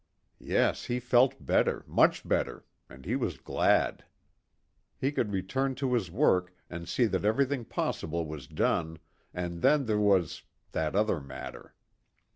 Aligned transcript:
Yes, 0.39 0.85
he 0.85 0.99
felt 0.99 1.45
better 1.45 1.83
much 1.85 2.27
better, 2.27 2.65
and 2.89 3.05
he 3.05 3.15
was 3.15 3.37
glad. 3.37 4.03
He 4.97 5.11
could 5.11 5.31
return 5.31 5.75
to 5.75 5.93
his 5.93 6.09
work, 6.09 6.55
and 6.71 6.89
see 6.89 7.05
that 7.05 7.23
everything 7.23 7.65
possible 7.65 8.25
was 8.25 8.47
done, 8.47 8.97
and 9.31 9.61
then 9.61 9.85
there 9.85 9.99
was 9.99 10.41
that 10.71 10.95
other 10.95 11.19
matter. 11.21 11.75